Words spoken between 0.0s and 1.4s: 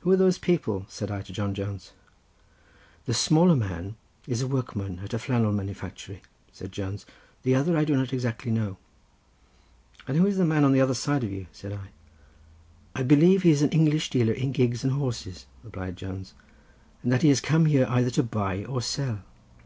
"Who are those people?" said I to